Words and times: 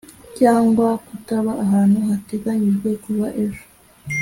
cyangwa 0.37 0.87
kutaba 1.07 1.51
ahantu 1.65 1.97
hateganyijwe 2.07 2.89
kuva 3.03 3.27
ejo 3.43 3.63